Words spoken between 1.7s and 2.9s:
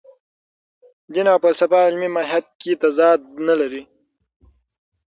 علمي ماهیت کې